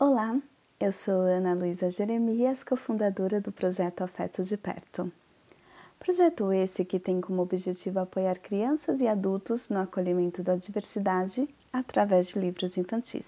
Olá, 0.00 0.40
eu 0.78 0.92
sou 0.92 1.22
Ana 1.22 1.54
Luísa 1.54 1.90
Jeremias, 1.90 2.62
cofundadora 2.62 3.40
do 3.40 3.50
projeto 3.50 4.02
Afeto 4.04 4.44
de 4.44 4.56
Perto. 4.56 5.10
Projeto 5.98 6.52
esse 6.52 6.84
que 6.84 7.00
tem 7.00 7.20
como 7.20 7.42
objetivo 7.42 7.98
apoiar 7.98 8.38
crianças 8.38 9.00
e 9.00 9.08
adultos 9.08 9.68
no 9.68 9.80
acolhimento 9.80 10.40
da 10.40 10.54
diversidade 10.54 11.48
através 11.72 12.28
de 12.28 12.38
livros 12.38 12.78
infantis. 12.78 13.26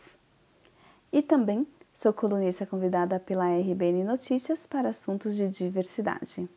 E 1.12 1.20
também 1.20 1.67
sou 1.92 2.12
colunista 2.12 2.64
convidada 2.64 3.18
pela 3.18 3.50
RBN 3.50 4.04
Notícias 4.04 4.64
para 4.64 4.90
assuntos 4.90 5.34
de 5.34 5.48
diversidade. 5.48 6.48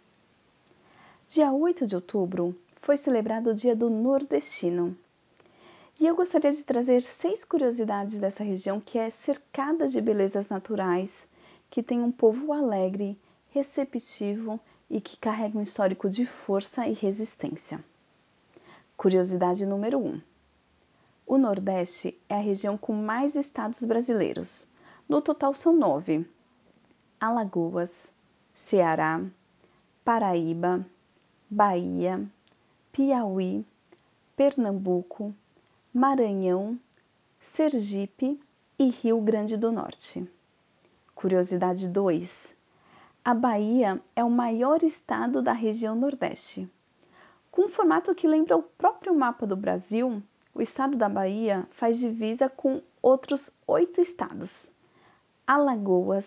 Dia 1.27 1.51
8 1.51 1.87
de 1.87 1.95
outubro 1.95 2.55
foi 2.83 2.97
celebrado 2.97 3.49
o 3.49 3.55
Dia 3.55 3.75
do 3.75 3.89
Nordestino, 3.89 4.95
e 6.03 6.05
eu 6.05 6.17
gostaria 6.17 6.51
de 6.51 6.61
trazer 6.63 7.01
seis 7.01 7.45
curiosidades 7.45 8.19
dessa 8.19 8.43
região 8.43 8.77
que 8.77 8.99
é 8.99 9.09
cercada 9.09 9.87
de 9.87 10.01
belezas 10.01 10.49
naturais, 10.49 11.25
que 11.69 11.81
tem 11.81 12.01
um 12.01 12.11
povo 12.11 12.51
alegre, 12.51 13.17
receptivo 13.51 14.59
e 14.89 14.99
que 14.99 15.15
carrega 15.15 15.57
um 15.57 15.61
histórico 15.61 16.09
de 16.09 16.25
força 16.25 16.85
e 16.85 16.91
resistência. 16.91 17.81
Curiosidade 18.97 19.65
número 19.65 19.97
1. 19.97 20.05
Um. 20.05 20.21
O 21.25 21.37
Nordeste 21.37 22.19
é 22.27 22.35
a 22.35 22.41
região 22.41 22.77
com 22.77 22.91
mais 22.91 23.37
estados 23.37 23.81
brasileiros. 23.81 24.61
No 25.07 25.21
total 25.21 25.53
são 25.53 25.73
nove: 25.73 26.29
Alagoas, 27.17 28.11
Ceará, 28.53 29.21
Paraíba, 30.03 30.85
Bahia, 31.49 32.21
Piauí, 32.91 33.65
Pernambuco, 34.35 35.33
Maranhão, 35.95 36.79
Sergipe 37.39 38.41
e 38.79 38.89
Rio 38.89 39.21
Grande 39.21 39.55
do 39.55 39.71
Norte. 39.71 40.27
Curiosidade 41.13 41.87
2. 41.87 42.51
A 43.23 43.35
Bahia 43.35 44.01
é 44.15 44.23
o 44.23 44.29
maior 44.29 44.81
estado 44.81 45.39
da 45.39 45.53
região 45.53 45.95
Nordeste. 45.95 46.67
Com 47.51 47.65
um 47.65 47.67
formato 47.67 48.15
que 48.15 48.27
lembra 48.27 48.57
o 48.57 48.63
próprio 48.63 49.13
mapa 49.13 49.45
do 49.45 49.55
Brasil, 49.55 50.19
o 50.51 50.63
estado 50.63 50.97
da 50.97 51.07
Bahia 51.07 51.67
faz 51.69 51.99
divisa 51.99 52.49
com 52.49 52.81
outros 52.99 53.51
oito 53.67 54.01
estados: 54.01 54.71
Alagoas, 55.45 56.25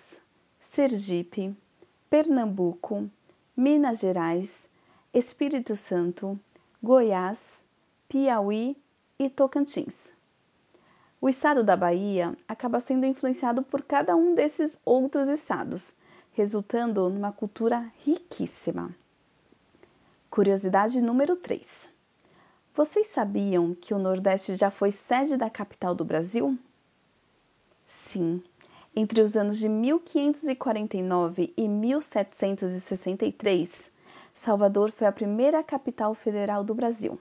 Sergipe, 0.60 1.52
Pernambuco, 2.08 3.10
Minas 3.56 3.98
Gerais, 3.98 4.70
Espírito 5.12 5.74
Santo, 5.74 6.38
Goiás, 6.80 7.64
Piauí 8.08 8.76
e 9.18 9.30
Tocantins. 9.30 9.94
O 11.20 11.28
estado 11.28 11.62
da 11.64 11.76
Bahia 11.76 12.36
acaba 12.46 12.80
sendo 12.80 13.06
influenciado 13.06 13.62
por 13.62 13.82
cada 13.82 14.14
um 14.14 14.34
desses 14.34 14.78
outros 14.84 15.28
estados, 15.28 15.94
resultando 16.32 17.08
numa 17.08 17.32
cultura 17.32 17.90
riquíssima. 18.04 18.94
Curiosidade 20.28 21.00
número 21.00 21.36
3. 21.36 21.62
Vocês 22.74 23.06
sabiam 23.08 23.74
que 23.74 23.94
o 23.94 23.98
Nordeste 23.98 24.54
já 24.54 24.70
foi 24.70 24.92
sede 24.92 25.38
da 25.38 25.48
capital 25.48 25.94
do 25.94 26.04
Brasil? 26.04 26.58
Sim, 28.08 28.42
entre 28.94 29.22
os 29.22 29.34
anos 29.34 29.58
de 29.58 29.66
1549 29.68 31.54
e 31.56 31.66
1763, 31.66 33.70
Salvador 34.34 34.92
foi 34.92 35.06
a 35.06 35.12
primeira 35.12 35.62
capital 35.62 36.14
federal 36.14 36.62
do 36.62 36.74
Brasil. 36.74 37.18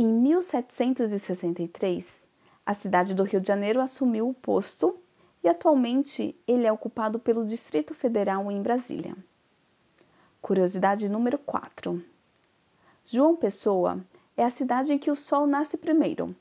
Em 0.00 0.06
1763, 0.06 2.20
a 2.64 2.72
cidade 2.72 3.16
do 3.16 3.24
Rio 3.24 3.40
de 3.40 3.48
Janeiro 3.48 3.80
assumiu 3.80 4.28
o 4.28 4.34
posto 4.34 4.96
e 5.42 5.48
atualmente 5.48 6.40
ele 6.46 6.68
é 6.68 6.72
ocupado 6.72 7.18
pelo 7.18 7.44
Distrito 7.44 7.92
Federal 7.94 8.48
em 8.48 8.62
Brasília. 8.62 9.16
Curiosidade 10.40 11.08
número 11.08 11.36
4. 11.36 12.00
João 13.06 13.34
Pessoa 13.34 13.98
é 14.36 14.44
a 14.44 14.50
cidade 14.50 14.92
em 14.92 14.98
que 14.98 15.10
o 15.10 15.16
sol 15.16 15.48
nasce 15.48 15.76
primeiro. 15.76 16.32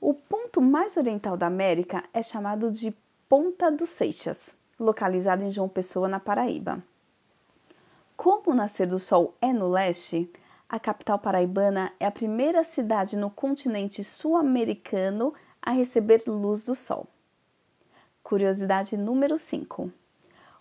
O 0.00 0.12
ponto 0.12 0.60
mais 0.60 0.96
oriental 0.96 1.36
da 1.36 1.46
América 1.46 2.02
é 2.12 2.24
chamado 2.24 2.72
de 2.72 2.92
Ponta 3.28 3.70
dos 3.70 3.90
Seixas, 3.90 4.50
localizado 4.80 5.44
em 5.44 5.50
João 5.50 5.68
Pessoa, 5.68 6.08
na 6.08 6.18
Paraíba. 6.18 6.82
Como 8.16 8.50
o 8.50 8.54
nascer 8.54 8.88
do 8.88 8.98
sol 8.98 9.32
é 9.40 9.52
no 9.52 9.68
leste, 9.68 10.28
a 10.72 10.80
capital 10.80 11.18
paraibana 11.18 11.92
é 12.00 12.06
a 12.06 12.10
primeira 12.10 12.64
cidade 12.64 13.14
no 13.14 13.28
continente 13.28 14.02
sul-americano 14.02 15.34
a 15.60 15.70
receber 15.70 16.22
luz 16.26 16.64
do 16.64 16.74
sol. 16.74 17.06
Curiosidade 18.22 18.96
número 18.96 19.38
5. 19.38 19.92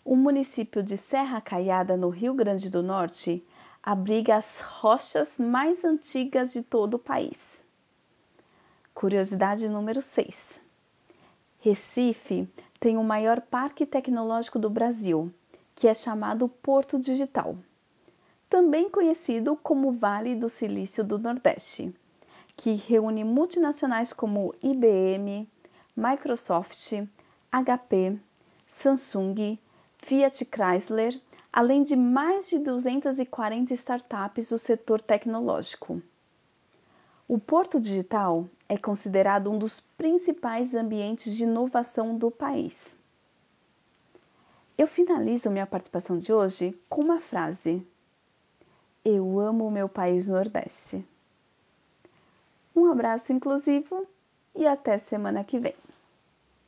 O 0.03 0.17
município 0.17 0.83
de 0.83 0.97
Serra 0.97 1.39
Caiada, 1.39 1.95
no 1.95 2.09
Rio 2.09 2.33
Grande 2.33 2.69
do 2.69 2.83
Norte, 2.83 3.41
abriga 3.81 4.35
as 4.35 4.59
rochas 4.59 5.39
mais 5.39 5.85
antigas 5.85 6.51
de 6.51 6.61
todo 6.61 6.95
o 6.95 6.99
país. 6.99 7.63
Curiosidade 8.93 9.69
número 9.69 10.01
6. 10.01 10.59
Recife 11.61 12.49
tem 12.81 12.97
o 12.97 13.03
maior 13.03 13.39
parque 13.39 13.85
tecnológico 13.85 14.59
do 14.59 14.69
Brasil, 14.69 15.33
que 15.73 15.87
é 15.87 15.93
chamado 15.93 16.49
Porto 16.49 16.99
Digital 16.99 17.55
também 18.51 18.89
conhecido 18.89 19.55
como 19.55 19.93
Vale 19.93 20.35
do 20.35 20.49
Silício 20.49 21.05
do 21.05 21.17
Nordeste, 21.17 21.95
que 22.57 22.73
reúne 22.73 23.23
multinacionais 23.23 24.11
como 24.11 24.53
IBM, 24.61 25.49
Microsoft, 25.95 26.91
HP, 27.49 28.19
Samsung, 28.67 29.57
Fiat 29.99 30.45
Chrysler, 30.45 31.17
além 31.53 31.81
de 31.81 31.95
mais 31.95 32.49
de 32.49 32.59
240 32.59 33.73
startups 33.73 34.49
do 34.49 34.57
setor 34.57 34.99
tecnológico. 34.99 36.01
O 37.29 37.39
Porto 37.39 37.79
Digital 37.79 38.49
é 38.67 38.77
considerado 38.77 39.49
um 39.49 39.57
dos 39.57 39.79
principais 39.79 40.75
ambientes 40.75 41.33
de 41.33 41.43
inovação 41.43 42.17
do 42.17 42.29
país. 42.29 42.97
Eu 44.77 44.87
finalizo 44.87 45.49
minha 45.49 45.65
participação 45.65 46.17
de 46.17 46.33
hoje 46.33 46.77
com 46.89 46.99
uma 46.99 47.21
frase 47.21 47.87
eu 49.03 49.39
amo 49.39 49.67
o 49.67 49.71
meu 49.71 49.89
país 49.89 50.27
Nordeste. 50.27 51.03
Um 52.75 52.91
abraço 52.91 53.33
inclusivo 53.33 54.07
e 54.55 54.65
até 54.65 54.97
semana 54.97 55.43
que 55.43 55.59
vem. 55.59 55.75